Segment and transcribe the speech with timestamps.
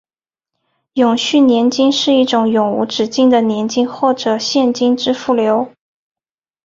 [0.93, 5.71] 永续年金是一种永无止境的年金或者现金支付流。